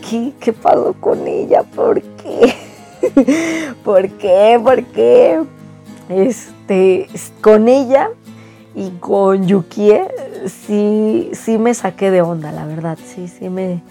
qué, 0.41 0.51
pasó 0.51 0.93
con 0.99 1.25
ella? 1.25 1.63
¿Por 1.63 2.01
qué? 2.01 2.53
¿Por 3.85 4.09
qué? 4.09 4.59
¿Por 4.61 4.83
qué? 4.87 5.39
Este, 6.09 7.07
con 7.39 7.69
ella 7.69 8.09
y 8.75 8.89
con 8.99 9.47
Yukie 9.47 10.01
sí, 10.67 11.29
sí 11.31 11.57
me 11.57 11.73
saqué 11.73 12.11
de 12.11 12.21
onda, 12.21 12.51
la 12.51 12.65
verdad. 12.65 12.97
Sí, 13.05 13.29
sí 13.29 13.47
me, 13.47 13.81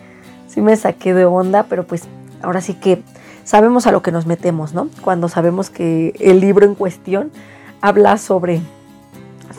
sí 0.47 0.61
me 0.61 0.77
saqué 0.77 1.15
de 1.15 1.25
onda, 1.25 1.63
pero 1.71 1.87
pues 1.87 2.03
ahora 2.43 2.61
sí 2.61 2.75
que 2.75 3.01
sabemos 3.45 3.87
a 3.87 3.93
lo 3.93 4.03
que 4.03 4.13
nos 4.13 4.27
metemos, 4.27 4.75
¿no? 4.75 4.91
Cuando 5.01 5.31
sabemos 5.31 5.71
que 5.71 6.13
el 6.21 6.41
libro 6.41 6.67
en 6.67 6.75
cuestión 6.75 7.33
habla 7.85 8.17
sobre, 8.17 8.63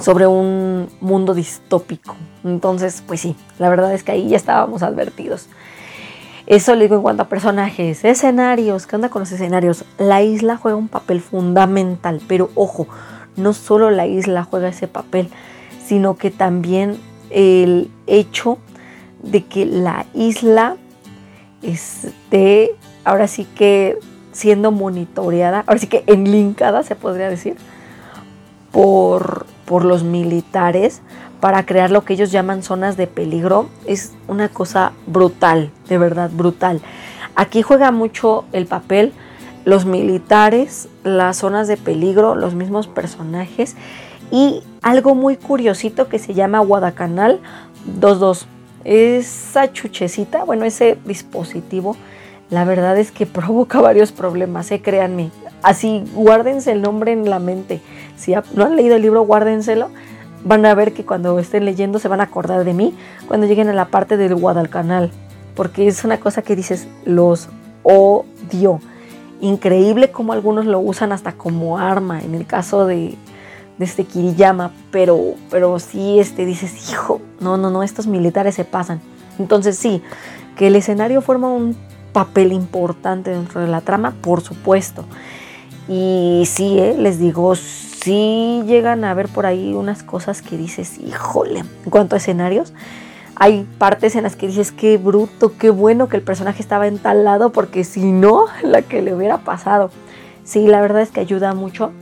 sobre 0.02 0.26
un 0.26 0.90
mundo 1.00 1.36
distópico. 1.36 2.16
Entonces, 2.44 3.04
pues 3.06 3.22
sí, 3.22 3.36
la 3.60 3.70
verdad 3.70 3.94
es 3.94 4.02
que 4.02 4.14
ahí 4.14 4.30
ya 4.30 4.36
estábamos 4.36 4.82
advertidos. 4.82 5.46
Eso 6.48 6.74
le 6.74 6.86
digo 6.86 6.96
en 6.96 7.04
cuanto 7.04 7.22
a 7.22 7.30
personajes, 7.30 8.04
escenarios, 8.04 8.88
¿qué 8.88 8.96
onda 8.96 9.10
con 9.10 9.20
los 9.20 9.32
escenarios? 9.32 9.86
La 10.00 10.24
isla 10.24 10.58
juega 10.58 10.76
un 10.76 10.88
papel 10.88 11.22
fundamental, 11.22 12.20
pero 12.28 12.50
ojo, 12.56 12.88
no 13.36 13.54
solo 13.54 13.92
la 13.92 14.08
isla 14.08 14.44
juega 14.44 14.70
ese 14.70 14.88
papel, 14.88 15.30
sino 15.86 16.18
que 16.18 16.32
también 16.32 16.98
el 17.30 17.92
hecho 18.08 18.58
de 19.22 19.46
que 19.46 19.68
la 19.68 20.08
isla 20.16 20.78
esté 21.62 22.72
ahora 23.04 23.28
sí 23.28 23.46
que 23.46 24.00
siendo 24.32 24.72
monitoreada, 24.72 25.64
ahora 25.68 25.80
sí 25.80 25.86
que 25.86 26.04
enlinkada 26.08 26.82
se 26.82 26.96
podría 26.96 27.30
decir, 27.30 27.56
por, 28.76 29.46
por 29.64 29.86
los 29.86 30.04
militares 30.04 31.02
para 31.40 31.66
crear 31.66 31.92
lo 31.92 32.04
que 32.04 32.12
ellos 32.12 32.30
llaman 32.30 32.62
zonas 32.62 32.98
de 32.98 33.08
peligro 33.08 33.70
es 33.86 34.12
una 34.28 34.50
cosa 34.50 34.92
brutal, 35.08 35.72
de 35.88 35.98
verdad 35.98 36.30
brutal. 36.30 36.82
Aquí 37.38 37.62
juega 37.62 37.92
mucho 37.92 38.44
el 38.52 38.66
papel 38.66 39.14
los 39.64 39.86
militares, 39.86 40.90
las 41.06 41.38
zonas 41.38 41.70
de 41.70 41.78
peligro, 41.78 42.36
los 42.36 42.54
mismos 42.54 42.88
personajes 42.88 43.78
y 44.30 44.62
algo 44.82 45.16
muy 45.16 45.38
curiosito 45.38 46.10
que 46.10 46.20
se 46.20 46.34
llama 46.34 46.60
Guadacanal 46.60 47.40
22. 47.86 48.48
Esa 48.84 49.72
chuchecita, 49.72 50.44
bueno, 50.44 50.66
ese 50.66 50.98
dispositivo, 51.06 51.96
la 52.50 52.66
verdad 52.66 52.98
es 52.98 53.14
que 53.14 53.26
provoca 53.26 53.80
varios 53.80 54.12
problemas, 54.12 54.70
¿eh? 54.72 54.82
créanme. 54.82 55.32
Así, 55.64 56.04
guárdense 56.14 56.72
el 56.72 56.84
nombre 56.84 57.12
en 57.12 57.28
la 57.28 57.40
mente. 57.40 57.82
Si 58.16 58.34
no 58.54 58.66
han 58.66 58.76
leído 58.76 58.96
el 58.96 59.02
libro, 59.02 59.22
guárdenselo. 59.24 59.90
Van 60.44 60.66
a 60.66 60.76
ver 60.76 60.94
que 60.94 61.06
cuando 61.06 61.40
estén 61.40 61.66
leyendo 61.66 61.98
se 62.00 62.08
van 62.08 62.22
a 62.22 62.26
acordar 62.26 62.64
de 62.64 62.74
mí 62.74 62.94
cuando 63.28 63.48
lleguen 63.48 63.68
a 63.70 63.74
la 63.74 63.86
parte 63.86 64.18
del 64.18 64.36
Guadalcanal. 64.36 65.12
Porque 65.56 65.88
es 65.88 66.04
una 66.04 66.20
cosa 66.20 66.42
que 66.42 66.56
dices, 66.56 66.88
los 67.06 67.50
odio. 67.84 68.80
Increíble 69.42 70.12
como 70.12 70.34
algunos 70.34 70.66
lo 70.66 70.80
usan 70.80 71.12
hasta 71.12 71.34
como 71.34 71.78
arma 71.78 72.22
en 72.22 72.36
el 72.36 72.46
caso 72.46 72.86
de, 72.86 73.16
de 73.78 73.86
este 73.86 74.04
Kiriyama. 74.04 74.72
Pero, 74.92 75.36
pero 75.50 75.80
sí 75.80 76.20
este, 76.20 76.46
dices, 76.46 76.92
hijo, 76.92 77.22
no, 77.40 77.58
no, 77.58 77.70
no, 77.70 77.84
estos 77.84 78.08
militares 78.08 78.56
se 78.56 78.66
pasan. 78.66 79.02
Entonces 79.40 79.78
sí, 79.78 80.02
que 80.56 80.68
el 80.68 80.76
escenario 80.76 81.22
forma 81.22 81.48
un 81.48 81.76
papel 82.14 82.54
importante 82.54 83.32
dentro 83.32 83.62
de 83.62 83.68
la 83.68 83.82
trama, 83.82 84.16
por 84.22 84.42
supuesto. 84.42 85.06
Y 85.88 86.44
sí, 86.46 86.80
eh, 86.80 86.96
les 86.98 87.20
digo, 87.20 87.54
sí 88.06 88.62
llegan 88.68 89.04
a 89.04 89.16
ver 89.16 89.28
por 89.30 89.48
ahí 89.48 89.74
unas 89.74 90.04
cosas 90.04 90.44
que 90.44 90.58
dices, 90.58 91.00
híjole, 91.00 91.62
en 91.62 91.90
cuanto 91.90 92.16
a 92.16 92.20
escenarios, 92.20 92.72
hay 93.36 93.68
partes 93.80 94.16
en 94.16 94.24
las 94.24 94.36
que 94.36 94.46
dices, 94.46 94.72
qué 94.72 94.98
bruto, 94.98 95.54
qué 95.58 95.72
bueno 95.72 96.08
que 96.08 96.16
el 96.16 96.22
personaje 96.22 96.62
estaba 96.62 96.86
en 96.86 97.00
tal 97.00 97.24
lado, 97.24 97.52
porque 97.52 97.84
si 97.84 98.12
no, 98.12 98.46
la 98.64 98.84
que 98.84 99.02
le 99.02 99.16
hubiera 99.16 99.40
pasado. 99.40 99.90
Sí, 100.44 100.68
la 100.68 100.82
verdad 100.82 101.02
es 101.02 101.10
que 101.10 101.20
ayuda 101.20 101.56
mucho. 101.56 101.94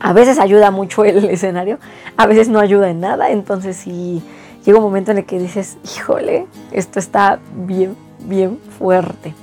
A 0.00 0.12
veces 0.12 0.40
ayuda 0.40 0.72
mucho 0.72 1.04
el 1.04 1.24
escenario, 1.30 1.78
a 2.16 2.26
veces 2.26 2.48
no 2.48 2.58
ayuda 2.58 2.90
en 2.90 2.98
nada, 2.98 3.30
entonces 3.30 3.76
sí 3.76 4.24
llega 4.64 4.78
un 4.78 4.84
momento 4.84 5.12
en 5.12 5.18
el 5.18 5.24
que 5.24 5.38
dices, 5.38 5.78
híjole, 5.84 6.48
esto 6.72 6.98
está 6.98 7.38
bien, 7.54 7.96
bien 8.26 8.58
fuerte. 8.76 9.34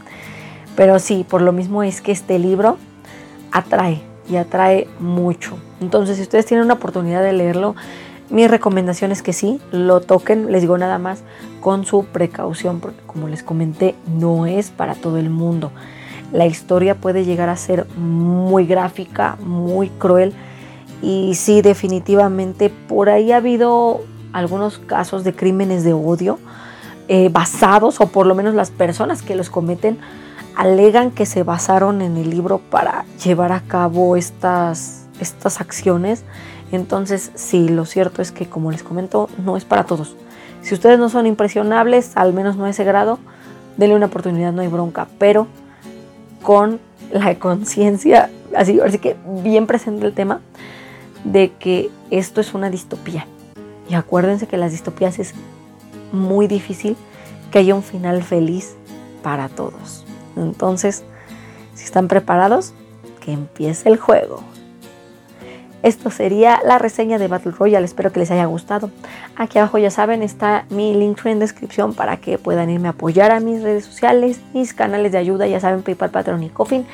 Pero 0.76 1.00
sí, 1.00 1.26
por 1.28 1.42
lo 1.42 1.54
mismo 1.54 1.84
es 1.84 2.02
que 2.02 2.12
este 2.12 2.38
libro 2.38 2.78
atrae 3.54 4.09
y 4.30 4.38
atrae 4.38 4.88
mucho. 5.00 5.58
Entonces, 5.82 6.18
si 6.18 6.24
ustedes 6.24 6.46
tienen 6.46 6.66
una 6.66 6.76
oportunidad 6.76 7.24
de 7.24 7.34
leerlo, 7.34 7.76
mi 8.30 8.48
recomendación 8.48 9.12
es 9.12 9.24
que 9.24 9.34
sí, 9.34 9.60
lo 9.72 10.02
toquen, 10.02 10.52
les 10.52 10.62
digo 10.62 10.78
nada 10.78 11.00
más, 11.00 11.24
con 11.62 11.86
su 11.86 12.06
precaución, 12.06 12.80
porque 12.80 13.02
como 13.08 13.28
les 13.28 13.42
comenté, 13.42 13.96
no 14.08 14.46
es 14.46 14.70
para 14.70 14.94
todo 14.94 15.18
el 15.18 15.30
mundo. 15.30 15.72
La 16.32 16.46
historia 16.46 16.94
puede 16.94 17.26
llegar 17.26 17.50
a 17.50 17.58
ser 17.58 17.88
muy 17.98 18.68
gráfica, 18.68 19.38
muy 19.44 19.90
cruel, 19.90 20.34
y 21.02 21.34
sí, 21.36 21.62
definitivamente 21.62 22.70
por 22.70 23.10
ahí 23.10 23.32
ha 23.32 23.38
habido 23.38 24.02
algunos 24.32 24.78
casos 24.78 25.24
de 25.24 25.34
crímenes 25.34 25.84
de 25.84 25.94
odio 25.94 26.38
eh, 27.08 27.30
basados, 27.32 28.00
o 28.00 28.08
por 28.08 28.28
lo 28.28 28.36
menos 28.36 28.54
las 28.54 28.70
personas 28.70 29.24
que 29.24 29.34
los 29.34 29.50
cometen, 29.50 29.98
alegan 30.60 31.12
que 31.12 31.26
se 31.26 31.44
basaron 31.44 32.02
en 32.02 32.18
el 32.18 32.30
libro 32.30 32.58
para 32.58 33.06
llevar 33.24 33.54
a 33.54 33.62
cabo 33.62 34.18
estas, 34.18 35.08
estas 35.22 35.62
acciones. 35.62 36.26
Entonces, 36.74 37.32
sí, 37.36 37.70
lo 37.70 37.86
cierto 37.86 38.22
es 38.22 38.34
que, 38.34 38.46
como 38.46 38.70
les 38.70 38.84
comento, 38.84 39.30
no 39.46 39.56
es 39.56 39.64
para 39.64 39.86
todos. 39.86 40.18
Si 40.62 40.74
ustedes 40.74 41.00
no 41.00 41.08
son 41.08 41.28
impresionables, 41.28 42.12
al 42.18 42.34
menos 42.34 42.58
no 42.58 42.66
a 42.66 42.72
ese 42.72 42.84
grado, 42.84 43.20
denle 43.78 43.96
una 43.96 44.08
oportunidad, 44.08 44.52
no 44.52 44.62
hay 44.62 44.68
bronca, 44.68 45.08
pero 45.18 45.48
con 46.44 46.82
la 47.10 47.36
conciencia, 47.40 48.30
así, 48.54 48.82
así 48.82 48.98
que 48.98 49.16
bien 49.42 49.66
presente 49.66 50.06
el 50.06 50.14
tema 50.14 50.42
de 51.24 51.54
que 51.58 51.90
esto 52.12 52.42
es 52.42 52.54
una 52.54 52.70
distopía. 52.70 53.28
Y 53.90 53.94
acuérdense 53.94 54.46
que 54.46 54.58
las 54.58 54.74
distopías 54.74 55.20
es 55.20 55.34
muy 56.12 56.48
difícil 56.48 56.98
que 57.50 57.60
haya 57.60 57.76
un 57.76 57.84
final 57.84 58.24
feliz 58.24 58.76
para 59.24 59.48
todos. 59.48 60.04
Entonces, 60.36 61.04
si 61.76 61.86
están 61.86 62.08
preparados, 62.08 62.74
que 63.20 63.32
empiece 63.32 63.90
el 63.90 63.98
juego. 63.98 64.44
Esto 65.82 66.12
sería 66.12 66.60
la 66.66 66.78
reseña 66.78 67.18
de 67.18 67.30
Battle 67.30 67.54
Royale, 67.54 67.86
espero 67.86 68.12
que 68.12 68.20
les 68.20 68.32
haya 68.32 68.46
gustado. 68.46 68.92
Aquí 69.38 69.60
abajo 69.60 69.78
ya 69.78 69.90
saben 69.90 70.24
está 70.24 70.66
mi 70.70 70.94
link 70.94 71.26
en 71.26 71.40
descripción 71.40 71.94
para 71.94 72.18
que 72.18 72.38
puedan 72.38 72.70
irme 72.70 72.90
a 72.90 72.92
apoyar 72.92 73.32
a 73.32 73.40
mis 73.40 73.64
redes 73.64 73.86
sociales, 73.86 74.42
mis 74.54 74.74
canales 74.74 75.14
de 75.14 75.20
ayuda, 75.20 75.48
ya 75.48 75.62
saben 75.62 75.82
PayPal, 75.82 76.10
Patreon 76.10 76.44
y 76.44 76.50
Coffin 76.50 76.86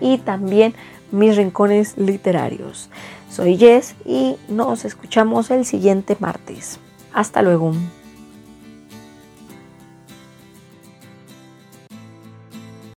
y 0.00 0.18
también 0.18 0.74
mis 1.12 1.36
rincones 1.36 1.96
literarios. 1.96 2.90
Soy 3.30 3.56
Jess 3.56 3.94
y 4.04 4.36
nos 4.48 4.84
escuchamos 4.84 5.50
el 5.52 5.64
siguiente 5.64 6.16
martes. 6.18 6.80
Hasta 7.12 7.42
luego. 7.42 7.72